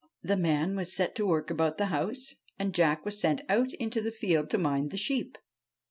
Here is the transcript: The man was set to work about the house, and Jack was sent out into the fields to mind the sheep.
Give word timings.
The 0.23 0.35
man 0.35 0.75
was 0.75 0.91
set 0.91 1.13
to 1.17 1.27
work 1.27 1.51
about 1.51 1.77
the 1.77 1.85
house, 1.93 2.33
and 2.57 2.73
Jack 2.73 3.05
was 3.05 3.19
sent 3.21 3.41
out 3.47 3.71
into 3.73 4.01
the 4.01 4.11
fields 4.11 4.49
to 4.49 4.57
mind 4.57 4.89
the 4.89 4.97
sheep. 4.97 5.37